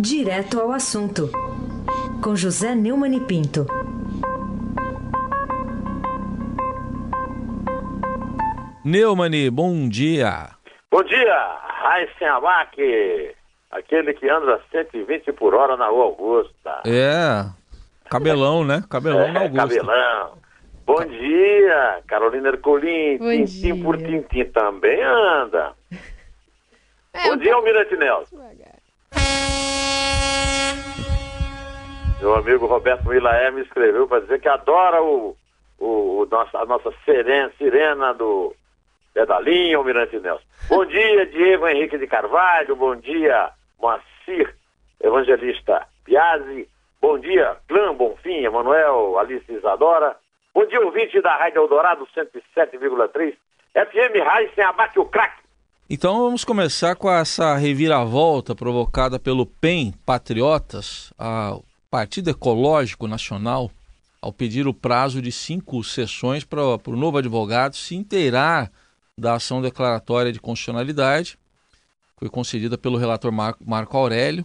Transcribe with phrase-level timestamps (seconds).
[0.00, 1.30] Direto ao assunto,
[2.22, 3.66] com José Neumann e Pinto.
[8.84, 10.50] Neumani, bom dia.
[10.90, 13.34] Bom dia, Raíssen Abac,
[13.70, 16.82] aquele que anda a 120 por hora na Rua Augusta.
[16.86, 17.44] É,
[18.08, 18.82] cabelão, né?
[18.88, 19.66] Cabelão É, na Augusta.
[19.68, 20.38] Cabelão.
[20.86, 25.72] Bom dia, Carolina Ercolim, Bom tintim por tintim também anda.
[27.12, 28.36] É, Bom dia, Almirante Nelson.
[32.28, 35.34] Meu amigo Roberto Milaé me escreveu para dizer que adora o,
[35.78, 35.86] o,
[36.20, 38.54] o nossa, a nossa sirena, sirena do
[39.14, 40.44] pedalinho, Almirante Nelson.
[40.68, 42.76] Bom dia, Diego Henrique de Carvalho.
[42.76, 43.48] Bom dia,
[43.80, 44.54] Moacir
[45.02, 46.68] Evangelista Piazzi.
[47.00, 50.14] Bom dia, Clã Bonfim, Emanuel, Alice Isadora.
[50.54, 53.32] Bom dia, ouvinte da Rádio Eldorado 107,3.
[53.72, 55.48] FM sem abate o craque.
[55.88, 61.58] Então vamos começar com essa reviravolta provocada pelo PEN Patriotas, a
[61.90, 63.70] Partido Ecológico Nacional,
[64.20, 68.70] ao pedir o prazo de cinco sessões para o novo advogado se inteirar
[69.16, 71.38] da ação declaratória de constitucionalidade,
[72.18, 74.44] foi concedida pelo relator Mar- Marco Aurélio.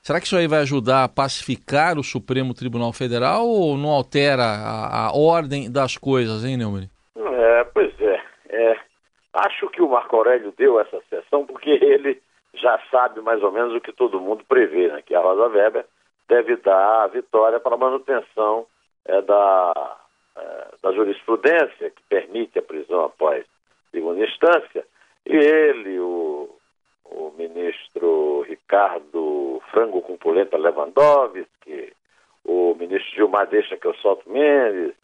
[0.00, 4.44] Será que isso aí vai ajudar a pacificar o Supremo Tribunal Federal ou não altera
[4.44, 6.88] a, a ordem das coisas, hein, Neumann?
[7.16, 8.76] É, pois é, é.
[9.34, 12.22] Acho que o Marco Aurélio deu essa sessão porque ele
[12.54, 15.02] já sabe mais ou menos o que todo mundo prevê, né?
[15.04, 15.84] Que a Rosa Weber
[16.30, 18.64] deve dar a vitória para a manutenção
[19.04, 19.96] é, da,
[20.36, 23.44] é, da jurisprudência que permite a prisão após
[23.90, 24.86] segunda instância.
[25.26, 26.48] E ele, o,
[27.04, 31.92] o ministro Ricardo Frango com Polenta Lewandowski,
[32.44, 34.94] o ministro Gilmar Deixa que eu solto Mendes,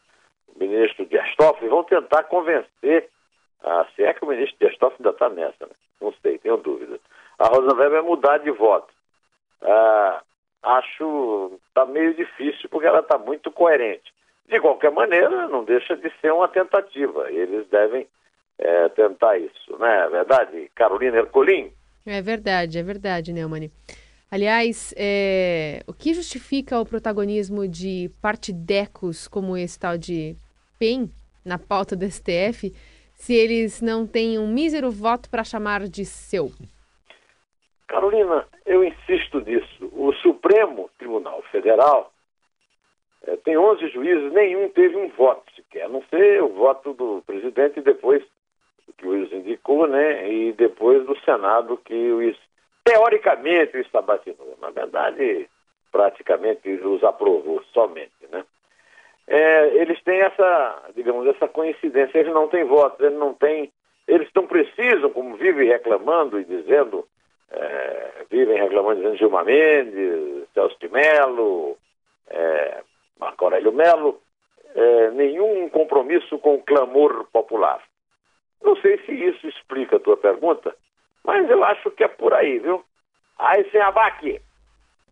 [0.47, 3.09] o ministro Dias Toffoli vão tentar convencer,
[3.63, 5.73] ah, se é que o ministro Dias Toffoli ainda está nessa, né?
[5.99, 6.97] não sei, tenho dúvida,
[7.37, 8.93] a Rosa Weber mudar de voto.
[9.61, 10.21] Ah,
[10.63, 14.13] acho está meio difícil porque ela está muito coerente.
[14.47, 17.29] De qualquer maneira, não deixa de ser uma tentativa.
[17.31, 18.07] Eles devem
[18.59, 20.71] eh, tentar isso, não é verdade?
[20.73, 21.71] Carolina Ercolim?
[22.05, 23.69] É verdade, é verdade, Neumann.
[24.29, 30.35] Aliás, é, o que justifica o protagonismo de partidecos como esse tal de
[30.77, 31.09] PEN
[31.45, 32.73] na pauta do STF
[33.13, 36.51] se eles não têm um mísero voto para chamar de seu?
[37.87, 39.89] Carolina, eu insisto nisso.
[39.93, 42.11] O Supremo Tribunal Federal
[43.25, 47.23] eh, tem 11 juízes, nenhum teve um voto sequer, a não ser o voto do
[47.25, 48.23] presidente depois
[48.97, 50.29] que o juiz indicou, né?
[50.31, 52.37] E depois do Senado que o juiz,
[52.83, 54.57] teoricamente, o estabatinou.
[54.59, 55.47] Na verdade,
[55.91, 58.43] praticamente os aprovou somente, né?
[59.27, 63.71] É, eles têm essa, digamos, essa coincidência, eles não têm votos, eles não têm,
[64.07, 67.06] eles não precisam, como vivem reclamando e dizendo, é,
[68.29, 71.77] vivem reclamando dizendo Gilmar Mendes, Celso de Mello,
[72.29, 72.81] é,
[73.19, 74.19] Marco Aurélio Melo,
[74.75, 77.81] é, nenhum compromisso com o clamor popular.
[78.63, 80.75] Não sei se isso explica a tua pergunta,
[81.23, 82.83] mas eu acho que é por aí, viu?
[83.39, 84.41] Aí sem abaque.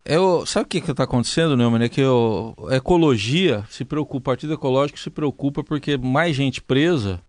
[0.08, 1.84] Eu, sabe o que está acontecendo, Neumann?
[1.84, 6.62] É que o- a ecologia se preocupa, o Partido Ecológico se preocupa porque mais gente
[6.62, 7.22] presa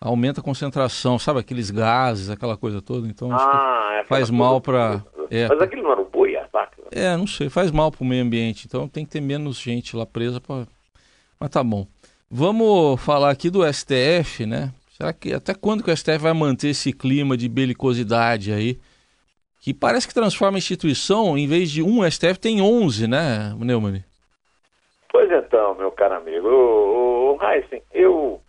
[0.00, 1.40] aumenta a concentração, sabe?
[1.40, 3.06] Aqueles gases, aquela coisa toda.
[3.08, 5.48] Então, Ah, é faz mal pra- é.
[5.48, 6.76] Mas aquilo não era um boi, a vaca?
[6.90, 8.66] é, não sei, faz mal para o meio ambiente.
[8.66, 10.40] Então tem que ter menos gente lá presa.
[10.40, 10.66] Pra...
[11.38, 11.86] Mas tá bom.
[12.30, 14.72] Vamos falar aqui do STF, né?
[14.96, 18.78] Será que até quando que o STF vai manter esse clima de belicosidade aí?
[19.60, 24.04] Que parece que transforma a instituição, em vez de um STF, tem 11, né, Neumann?
[25.10, 28.40] Pois então, meu caro amigo, o, o, Heisen, eu,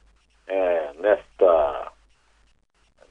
[0.50, 1.92] é, nesta,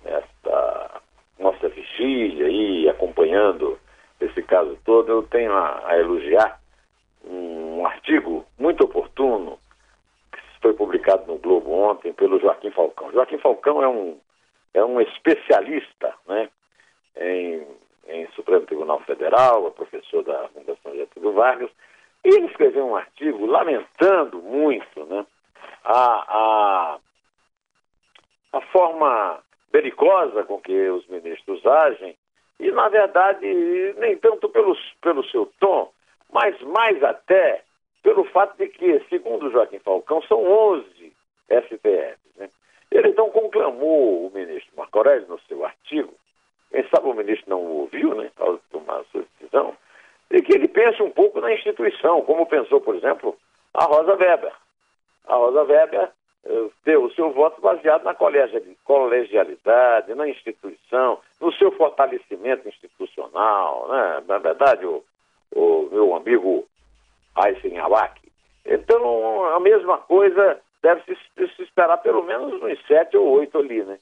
[0.05, 1.01] nesta
[1.39, 3.79] nossa vigília aí, acompanhando
[4.21, 6.61] esse caso todo, eu tenho a, a elogiar
[7.25, 9.59] um, artigo muito oportuno
[10.33, 13.13] que foi publicado no Globo ontem pelo Joaquim Falcão.
[13.13, 14.19] Joaquim Falcão é um,
[14.75, 16.49] é um especialista né,
[17.17, 17.67] em,
[18.09, 21.71] em Supremo Tribunal Federal, é professor da Fundação Getúlio Vargas,
[22.25, 25.25] e ele escreveu um artigo lamentando muito né,
[25.85, 26.99] a, a,
[28.53, 32.17] a forma belicosa com que os ministros agem,
[32.59, 33.47] e, na verdade,
[33.99, 35.91] nem tanto pelos, pelo seu tom,
[36.33, 37.63] mas mais até
[38.03, 41.13] pelo fato de que, segundo Joaquim Falcão, são 11
[41.49, 42.19] STFs.
[42.37, 42.49] Né?
[42.91, 46.13] Ele então conclamou o ministro Marco Aurélio no seu artigo,
[46.71, 49.77] quem sabe o ministro não o ouviu, né, ao tomar a sua decisão,
[50.31, 53.37] e que ele pense um pouco na instituição, como pensou, por exemplo,
[53.73, 54.53] a Rosa Weber.
[55.27, 56.11] A Rosa Weber
[56.85, 64.23] deu o seu voto baseado na colegi- colegialidade, na instituição, nos seu fortalecimento institucional, né?
[64.27, 65.05] na verdade, o,
[65.55, 66.67] o meu amigo
[67.35, 68.21] Aysen Awak.
[68.65, 73.83] Então, a mesma coisa deve se, se, esperar pelo menos uns sete ou oito ali,
[73.85, 73.99] né?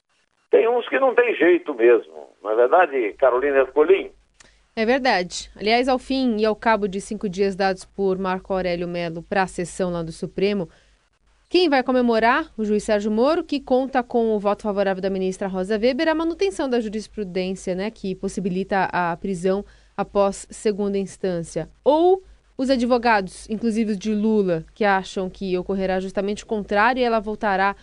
[0.49, 4.11] Tem uns que não tem jeito mesmo, não é verdade, Carolina Ercolim?
[4.75, 5.49] É verdade.
[5.55, 9.43] Aliás, ao fim e ao cabo de cinco dias dados por Marco Aurélio Melo para
[9.43, 10.69] a sessão lá do Supremo,
[11.49, 12.51] quem vai comemorar?
[12.57, 16.15] O juiz Sérgio Moro, que conta com o voto favorável da ministra Rosa Weber, a
[16.15, 19.63] manutenção da jurisprudência, né, que possibilita a prisão
[19.95, 21.69] após segunda instância.
[21.85, 22.21] Ou
[22.57, 27.77] os advogados, inclusive de Lula, que acham que ocorrerá justamente o contrário e ela voltará,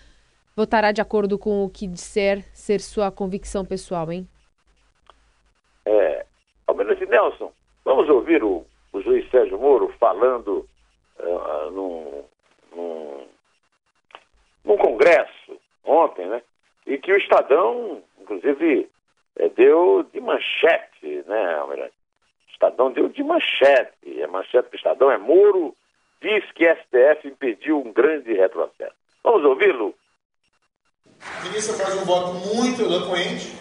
[0.54, 4.28] votará de acordo com o que disser ser sua convicção pessoal, hein?
[5.86, 6.26] É,
[6.66, 7.50] Almirante Nelson,
[7.82, 10.68] vamos ouvir o, o juiz Sérgio Moro falando
[11.18, 12.24] uh, num,
[12.76, 13.33] num
[14.64, 16.42] num congresso ontem, né?
[16.86, 18.88] E que o Estadão, inclusive,
[19.36, 21.94] é, deu de manchete, né, Almirante?
[22.48, 24.22] O Estadão deu de manchete.
[24.22, 25.74] A manchete do Estadão é Moro
[26.20, 28.94] diz que STF impediu um grande retrocesso.
[29.22, 29.94] Vamos ouvi-lo?
[31.20, 33.54] A ministra faz um voto muito eloquente,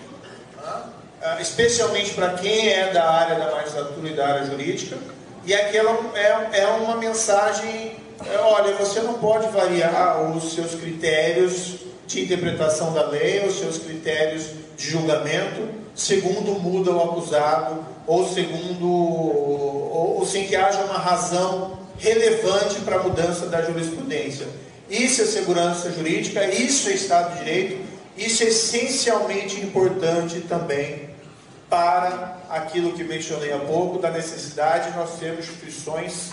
[0.55, 0.93] né?
[1.39, 4.97] especialmente para quem é da área da magistratura e da área jurídica,
[5.45, 8.02] e aquela é, é uma mensagem é,
[8.41, 11.75] olha, você não pode variar os seus critérios
[12.07, 18.89] de interpretação da lei, os seus critérios de julgamento, segundo muda o acusado, ou segundo,
[18.89, 24.47] ou, ou sem que haja uma razão relevante para a mudança da jurisprudência.
[24.89, 27.85] Isso é segurança jurídica, isso é Estado de Direito,
[28.17, 31.09] isso é essencialmente importante também
[31.69, 36.31] para aquilo que mencionei há pouco, da necessidade de nós termos instituições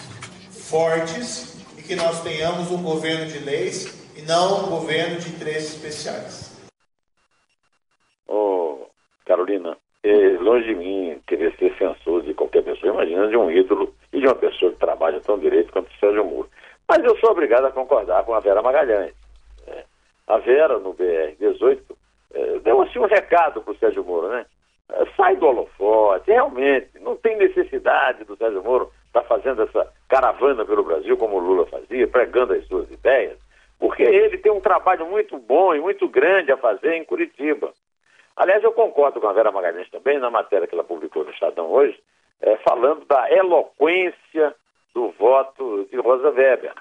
[0.51, 1.60] fortes
[1.91, 6.71] que nós tenhamos um governo de leis e não um governo de interesses especiais.
[8.29, 8.87] Oh,
[9.27, 13.93] Carolina, é longe de mim querer ser censor de qualquer pessoa, imagina de um ídolo
[14.13, 16.49] e de uma pessoa que trabalha tão direito quanto o Sérgio Moro.
[16.89, 19.13] Mas eu sou obrigado a concordar com a Vera Magalhães.
[19.67, 19.83] É,
[20.29, 21.81] a Vera, no BR-18,
[22.35, 24.47] é, deu assim um recado para o Sérgio Moro, né?
[24.93, 29.93] É, sai do holofote, realmente, não tem necessidade do Sérgio Moro estar tá fazendo essa
[30.09, 33.39] caravana pelo Brasil, como o Lula fazia, pregando as suas ideias,
[33.79, 37.73] porque ele tem um trabalho muito bom e muito grande a fazer em Curitiba.
[38.37, 41.71] Aliás, eu concordo com a Vera Magalhães também, na matéria que ela publicou no Estadão
[41.71, 41.99] hoje,
[42.41, 44.55] é, falando da eloquência
[44.95, 46.73] do voto de Rosa Weber.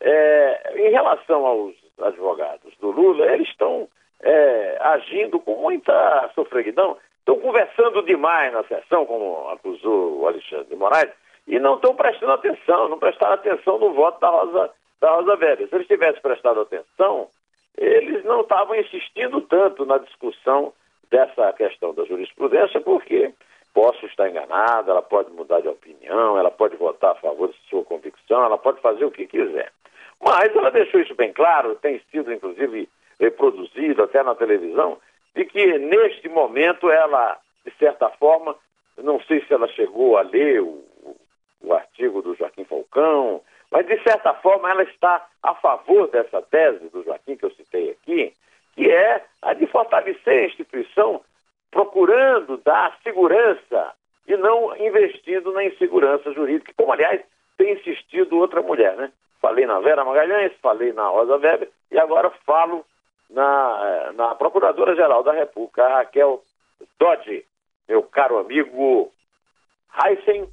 [0.00, 3.88] É, em relação aos advogados do Lula, eles estão
[4.22, 10.76] é, agindo com muita sofreguidão, estão conversando demais na sessão, como acusou o Alexandre de
[10.76, 11.10] Moraes,
[11.46, 14.70] e não estão prestando atenção, não prestaram atenção no voto da Rosa,
[15.00, 15.68] da Rosa Weber.
[15.68, 17.28] Se eles tivessem prestado atenção,
[17.76, 20.72] eles não estavam insistindo tanto na discussão
[21.10, 23.32] dessa questão da jurisprudência, porque
[23.72, 27.84] posso estar enganada, ela pode mudar de opinião, ela pode votar a favor de sua
[27.84, 29.70] convicção, ela pode fazer o que quiser.
[30.20, 32.88] Mas ela deixou isso bem claro, tem sido inclusive
[33.20, 34.98] reproduzido até na televisão,
[35.34, 38.56] de que neste momento ela, de certa forma,
[38.96, 40.85] não sei se ela chegou a ler o
[42.06, 47.02] artigo do Joaquim Falcão, mas de certa forma ela está a favor dessa tese do
[47.02, 48.32] Joaquim que eu citei aqui,
[48.74, 51.20] que é a de fortalecer a instituição
[51.70, 53.92] procurando dar segurança
[54.26, 57.20] e não investindo na insegurança jurídica, como aliás
[57.56, 59.12] tem insistido outra mulher, né?
[59.40, 62.84] Falei na Vera Magalhães, falei na Rosa Weber e agora falo
[63.28, 66.42] na, na Procuradora-Geral da República, Raquel
[66.98, 67.44] Dodge,
[67.88, 69.12] meu caro amigo
[70.04, 70.48] Heisen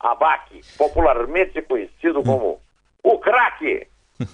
[0.00, 2.60] Abac, popularmente conhecido como
[3.02, 3.86] o craque.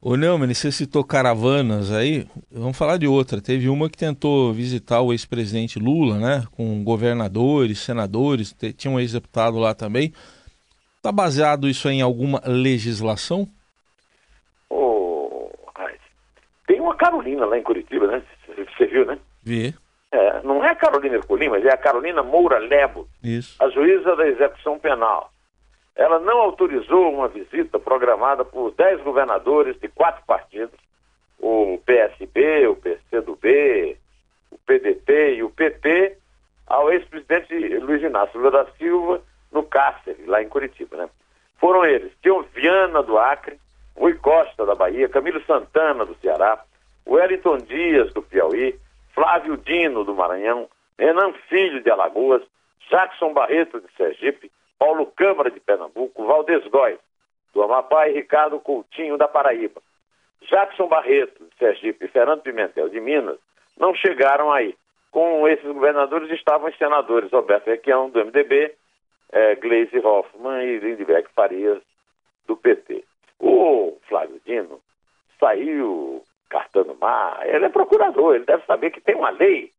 [0.00, 3.40] Ô Neumann, você citou caravanas aí, vamos falar de outra.
[3.40, 6.44] Teve uma que tentou visitar o ex-presidente Lula, né?
[6.56, 10.12] Com governadores, senadores, tinha um ex-deputado lá também.
[10.96, 13.48] Está baseado isso em alguma legislação?
[14.68, 15.50] Oh,
[16.66, 18.22] tem uma Carolina lá em Curitiba, né?
[18.46, 19.18] Você viu, né?
[19.42, 19.74] Vi.
[20.12, 23.56] É, não é a Carolina Ercolim, mas é a Carolina Moura Lebo, Isso.
[23.58, 25.32] a juíza da execução penal.
[25.96, 30.78] Ela não autorizou uma visita programada por dez governadores de quatro partidos,
[31.38, 33.96] o PSB, o PCdoB,
[34.50, 36.16] o PDT e o PP,
[36.66, 40.96] ao ex-presidente Luiz Inácio Lula da Silva no cárcere, lá em Curitiba.
[40.96, 41.08] Né?
[41.58, 43.58] Foram eles, Tião Viana do Acre,
[43.96, 46.62] Rui Costa da Bahia, Camilo Santana do Ceará,
[47.06, 48.78] Wellington Dias do Piauí,
[49.14, 52.42] Flávio Dino, do Maranhão, Renan Filho, de Alagoas,
[52.90, 56.98] Jackson Barreto, de Sergipe, Paulo Câmara, de Pernambuco, Valdez Góes,
[57.54, 59.80] do Amapá e Ricardo Coutinho, da Paraíba.
[60.48, 63.38] Jackson Barreto, de Sergipe, e Fernando Pimentel, de Minas,
[63.78, 64.74] não chegaram aí.
[65.10, 68.74] com esses governadores estavam os senadores Roberto Requião, do MDB,
[69.30, 71.82] é, Gleisi Hoffmann e Lindbergh Farias,
[72.46, 73.04] do PT.
[73.38, 74.80] O Flávio Dino
[75.38, 79.72] saiu cartando mar, ele é procurador, ele deve saber que tem uma lei,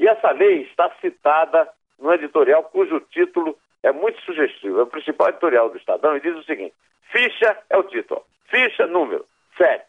[0.00, 4.80] e essa lei está citada no editorial cujo título é muito sugestivo.
[4.80, 6.74] É o principal editorial do Estadão e diz o seguinte:
[7.12, 8.24] ficha é o título.
[8.48, 9.24] Ficha número
[9.56, 9.84] 7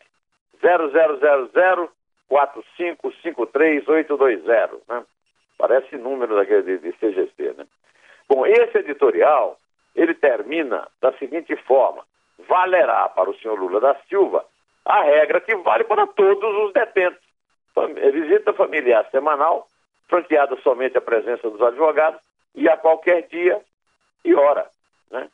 [0.62, 1.89] 0000
[2.30, 5.04] 4553820, né?
[5.58, 7.65] Parece número daquele de, de CGC, né?
[8.27, 9.58] Bom, esse editorial,
[9.96, 12.04] ele termina da seguinte forma:
[12.48, 14.44] valerá para o senhor Lula da Silva
[14.86, 17.20] a regra que vale para todos os detentos.
[18.13, 19.68] Visita familiar semanal,
[20.08, 22.22] franqueada somente a presença dos advogados
[22.54, 23.60] e a qualquer dia
[24.24, 24.65] e hora.
[25.12, 25.27] Né?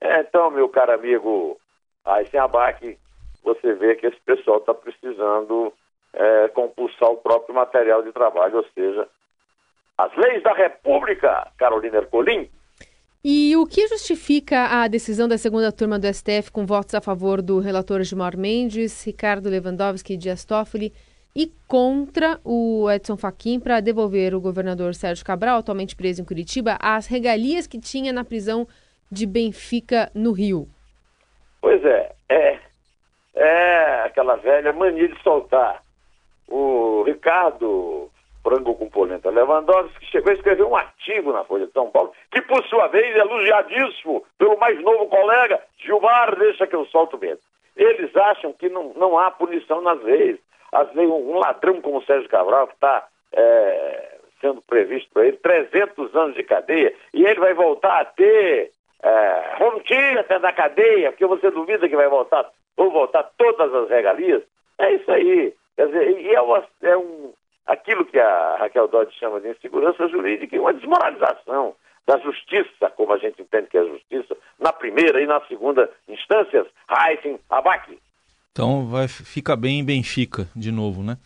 [0.00, 1.58] Então, meu caro amigo
[2.04, 2.98] Aysen Abac,
[3.42, 5.72] você vê que esse pessoal está precisando
[6.12, 9.08] é, compulsar o próprio material de trabalho, ou seja,
[9.98, 12.50] as leis da República, Carolina Ercolim.
[13.24, 17.40] E o que justifica a decisão da segunda turma do STF com votos a favor
[17.40, 20.92] do relator Gilmar Mendes, Ricardo Lewandowski e Dias Toffoli
[21.34, 26.76] e contra o Edson Fachin para devolver o governador Sérgio Cabral, atualmente preso em Curitiba,
[26.82, 28.66] as regalias que tinha na prisão
[29.08, 30.68] de Benfica, no Rio?
[31.60, 32.58] Pois é, é,
[33.36, 35.80] é aquela velha mania de soltar
[36.48, 38.10] o Ricardo
[38.42, 42.42] Frango com polenta Lewandowski chegou a escrever um artigo na Folha de São Paulo, que
[42.42, 47.40] por sua vez é elogiadíssimo pelo mais novo colega, Gilmar, deixa que eu solto mesmo.
[47.76, 50.38] Eles acham que não, não há punição nas leis.
[50.72, 55.36] As leis um ladrão como o Sérgio Cabral, que está é, sendo previsto para ele
[55.38, 58.70] 300 anos de cadeia, e ele vai voltar a ter
[59.02, 64.42] é, até da cadeia, porque você duvida que vai voltar, ou voltar todas as regalias.
[64.78, 65.54] É isso aí.
[65.76, 67.32] Quer dizer, e é, uma, é um,
[67.66, 71.74] aquilo que a Raquel Dodge chama de insegurança jurídica e uma desmoralização
[72.06, 75.88] da justiça, como a gente entende que é a justiça, na primeira e na segunda
[76.08, 77.98] instâncias, Heisen Abac.
[78.50, 81.16] Então vai, fica bem em Benfica, de novo, né?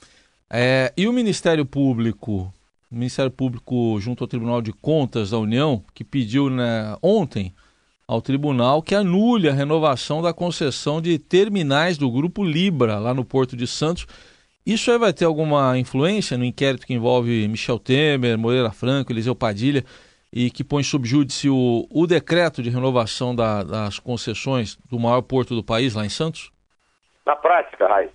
[0.50, 2.52] É, e o Ministério Público,
[2.90, 7.52] o Ministério Público junto ao Tribunal de Contas da União, que pediu né, ontem
[8.06, 13.24] ao tribunal que anule a renovação da concessão de terminais do Grupo Libra, lá no
[13.24, 14.06] Porto de Santos,
[14.66, 19.34] isso aí vai ter alguma influência no inquérito que envolve Michel Temer, Moreira Franco, Eliseu
[19.34, 19.84] Padilha
[20.32, 25.22] e que põe sob júdice o, o decreto de renovação da, das concessões do maior
[25.22, 26.50] porto do país, lá em Santos?
[27.24, 28.10] Na prática, Raiz,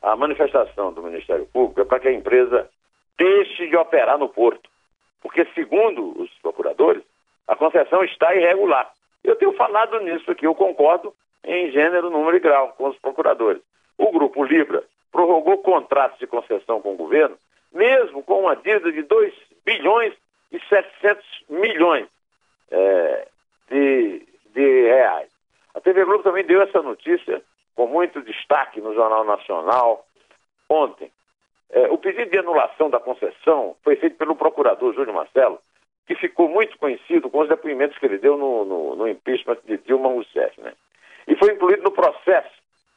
[0.00, 2.68] a manifestação do Ministério Público é para que a empresa
[3.18, 4.70] deixe de operar no porto.
[5.20, 7.02] Porque, segundo os procuradores,
[7.46, 8.90] a concessão está irregular.
[9.22, 11.12] Eu tenho falado nisso aqui, eu concordo
[11.44, 13.60] em gênero, número e grau com os procuradores.
[13.98, 17.36] O Grupo Libra prorrogou contratos de concessão com o governo,
[17.72, 20.14] mesmo com uma dívida de 2 bilhões
[20.52, 22.08] e 700 milhões
[22.70, 23.28] é,
[23.68, 25.30] de, de reais.
[25.74, 27.42] A TV Globo também deu essa notícia
[27.74, 30.04] com muito destaque no Jornal Nacional
[30.68, 31.10] ontem.
[31.70, 35.60] É, o pedido de anulação da concessão foi feito pelo procurador Júlio Marcelo,
[36.06, 39.78] que ficou muito conhecido com os depoimentos que ele deu no, no, no impeachment de
[39.78, 40.60] Dilma Rousseff.
[40.60, 40.72] Né?
[41.28, 42.50] E foi incluído no processo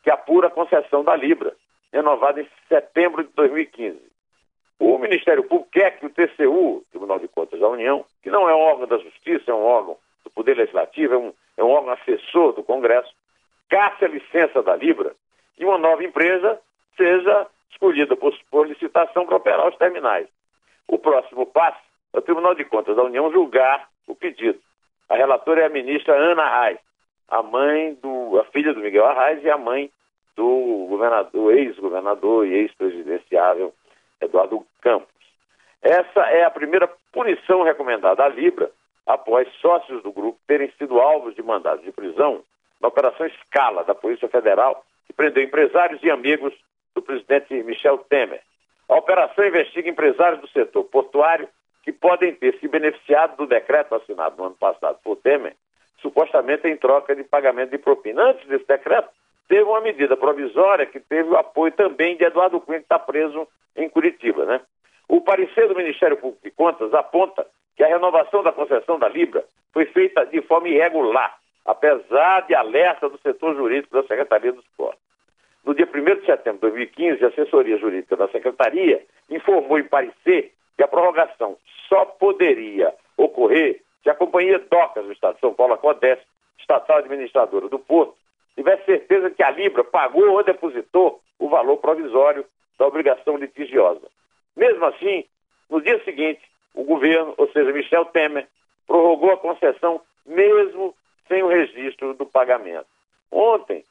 [0.03, 1.55] que apura a concessão da Libra,
[1.93, 4.01] renovada em setembro de 2015.
[4.79, 8.55] O Ministério Público quer que o TCU, Tribunal de Contas da União, que não é
[8.55, 9.95] um órgão da Justiça, é um órgão
[10.25, 13.13] do Poder Legislativo, é um, é um órgão assessor do Congresso,
[13.69, 15.15] casse a licença da Libra
[15.57, 16.59] e uma nova empresa
[16.97, 20.27] seja escolhida por, por licitação para operar os terminais.
[20.88, 21.79] O próximo passo
[22.13, 24.59] é o Tribunal de Contas da União julgar o pedido.
[25.07, 26.79] A relatora é a ministra Ana Arraes,
[27.27, 29.91] a mãe do, a filha do Miguel Arraes e a mãe
[30.36, 33.74] do governador, ex-governador e ex-presidenciável
[34.22, 35.08] Eduardo Campos.
[35.82, 38.72] Essa é a primeira punição recomendada à Libra
[39.06, 42.42] após sócios do grupo terem sido alvos de mandados de prisão
[42.82, 46.54] na Operação Escala da Polícia Federal, que prendeu empresários e amigos
[46.96, 48.42] do presidente Michel Temer.
[48.88, 51.48] A operação investiga empresários do setor portuário
[51.84, 55.56] que podem ter se beneficiado do decreto assinado no ano passado por Temer,
[56.02, 58.24] supostamente em troca de pagamento de propina.
[58.24, 59.10] Antes desse decreto,
[59.47, 63.47] teve uma medida provisória que teve o apoio também de Eduardo Cunha, que está preso
[63.75, 64.45] em Curitiba.
[64.45, 64.62] Né?
[65.07, 67.45] O parecer do Ministério Público de Contas aponta
[67.75, 71.35] que a renovação da concessão da Libra foi feita de forma irregular,
[71.65, 75.01] apesar de alerta do setor jurídico da Secretaria dos Portos.
[75.65, 80.51] No dia 1 de setembro de 2015, a assessoria jurídica da Secretaria informou em parecer
[80.75, 81.57] que a prorrogação
[81.88, 86.19] só poderia ocorrer se a Companhia Docas do Estado de São Paulo, a CODES,
[86.59, 88.15] estatal administradora do Porto,
[88.55, 92.45] tivesse certeza que a Libra pagou ou depositou o valor provisório
[92.77, 94.07] da obrigação litigiosa.
[94.55, 95.25] Mesmo assim,
[95.69, 96.41] No dia seguinte,
[96.75, 98.48] o governo, ou seja, Michel Temer,
[98.86, 100.93] prorrogou a concessão mesmo
[101.27, 102.86] sem o registro do pagamento.
[103.31, 103.83] Ontem,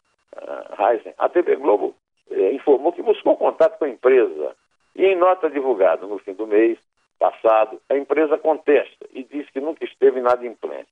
[0.79, 1.95] Heisen, a TV Globo
[2.31, 4.55] eh, informou que buscou contato com a empresa
[4.95, 6.79] e em nota divulgada no fim do mês
[7.19, 10.89] passado, a empresa contesta e diz que nunca esteve inadimplente.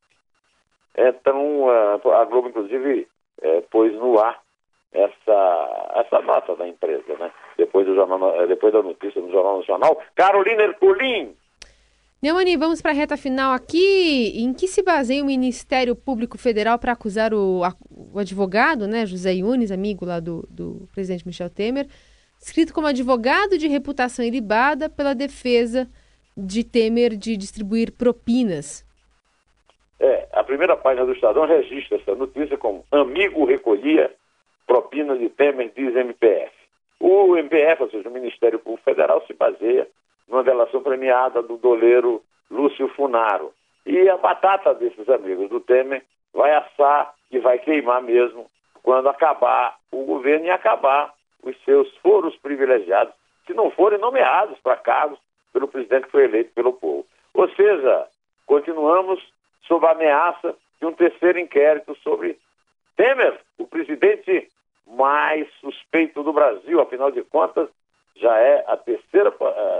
[0.97, 3.09] Então, uh, a Globo, inclusive,
[3.43, 4.41] eh, pôs no ar
[4.93, 7.31] essa, essa nota da empresa, né?
[7.57, 10.01] Depois, do jornal, depois da notícia no Jornal Nacional.
[10.15, 11.35] Carolina Ercolim,
[12.23, 14.43] Neumani, vamos para a reta final aqui.
[14.43, 19.33] Em que se baseia o Ministério Público Federal para acusar o, o, advogado, né, José
[19.37, 21.89] Yunes, amigo lá do, do presidente Michel Temer,
[22.39, 25.89] escrito como advogado de reputação ilibada pela defesa
[26.37, 28.85] de Temer de distribuir propinas?
[30.01, 34.11] É, a primeira página do Estadão registra essa notícia como amigo recolhia
[34.67, 36.53] propinas de Temer, diz MPF.
[36.99, 39.87] O MPF, ou seja, o Ministério Público Federal, se baseia
[40.27, 43.53] numa delação premiada do doleiro Lúcio Funaro.
[43.85, 46.03] E a batata desses amigos do Temer
[46.33, 48.47] vai assar e vai queimar mesmo
[48.83, 53.13] quando acabar o governo e acabar os seus foros privilegiados,
[53.47, 55.19] se não forem nomeados para cargos
[55.53, 57.05] pelo presidente que foi eleito pelo povo.
[57.35, 58.07] Ou seja,
[58.47, 59.21] continuamos
[59.67, 62.39] sob a ameaça de um terceiro inquérito sobre
[62.97, 64.49] Temer, o presidente
[64.87, 67.69] mais suspeito do Brasil, afinal de contas,
[68.17, 69.33] já é a terceira,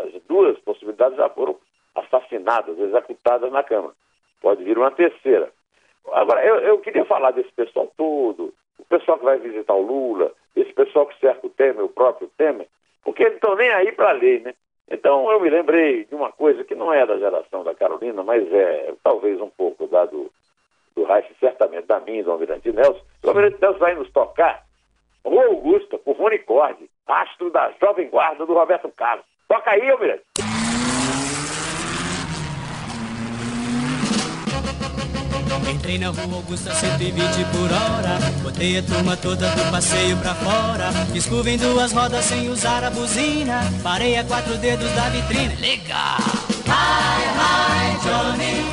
[0.05, 1.57] as duas possibilidades já foram
[1.95, 3.95] assassinadas, executadas na Câmara.
[4.41, 5.51] Pode vir uma terceira.
[6.13, 10.33] Agora, eu, eu queria falar desse pessoal todo, o pessoal que vai visitar o Lula,
[10.57, 12.67] esse pessoal que cerca o Temer, o próprio Temer,
[13.05, 14.55] porque eles estão nem aí para a lei, né?
[14.91, 18.43] Então eu me lembrei de uma coisa que não é da geração da Carolina, mas
[18.53, 20.31] é talvez um pouco da do,
[20.97, 23.01] do Reich, certamente da minha do Almirante Nelson.
[23.23, 24.65] O Almirante Nelson vai nos tocar
[25.25, 29.25] Rua Augusta, por Rony Cordi, astro da Jovem Guarda do Roberto Carlos.
[29.49, 30.50] Toca aí, Almirante.
[35.69, 38.19] Entrei na rua Augusta 120 por hora.
[38.43, 40.93] Botei a turma toda do passeio pra fora.
[41.13, 43.61] Fiz em duas rodas sem usar a buzina.
[43.83, 45.57] Parei a quatro dedos da vitrine.
[45.57, 46.19] Legal!
[46.67, 48.65] Hi, hi, Johnny.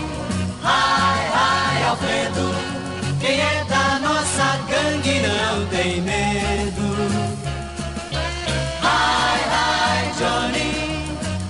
[0.64, 2.56] Hi, hi, Alfredo.
[3.20, 6.88] Quem é da nossa gangue não tem medo.
[8.84, 10.72] Hi, hi, Johnny.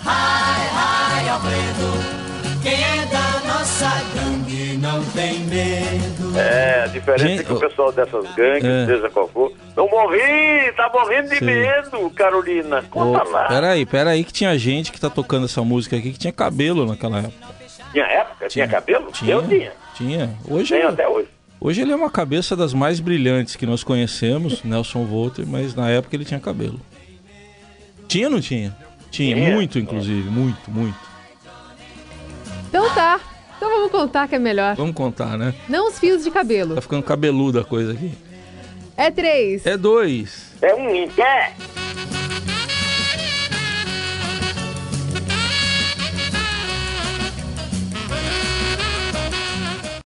[0.06, 2.18] Hi, hi, Alfredo.
[2.64, 4.07] Quem é da nossa gangue
[5.18, 8.86] tem medo É, a diferença Gente, é que o pessoal dessas gangues, É.
[8.86, 11.46] seja qual for, não morri, tá morrendo de Sim.
[11.46, 12.84] medo, Carolina.
[12.92, 13.46] Conta Ô, lá.
[13.48, 17.20] peraí, peraí, que tinha gente que tá tocando essa música aqui que tinha cabelo naquela
[17.20, 17.48] época.
[17.92, 18.48] Tinha época?
[18.48, 19.12] Tinha, cabelo?
[19.12, 19.32] Tinha.
[19.34, 19.72] Eu tinha.
[19.96, 20.30] Tinha.
[20.48, 21.28] Hoje, Tenho até hoje.
[21.60, 25.90] hoje ele é uma cabeça das mais brilhantes que nós conhecemos, Nelson Volter, mas na
[25.90, 26.80] época ele tinha cabelo.
[28.08, 28.76] Tinha ou não tinha?
[29.10, 29.52] Tinha, Tinha.
[29.52, 30.98] muito, inclusive, muito, muito.
[32.70, 33.20] Então tá.
[33.58, 34.76] Então vamos contar que é melhor.
[34.76, 35.54] Vamos contar, né?
[35.67, 36.76] Não os fios de cabelo.
[36.76, 38.13] Tá ficando cabeluda a coisa aqui.
[38.96, 39.65] É três.
[39.65, 40.54] É dois.
[40.62, 41.54] É um em pé.